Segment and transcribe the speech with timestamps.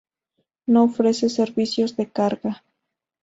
[0.65, 2.63] No ofrece servicios de carga.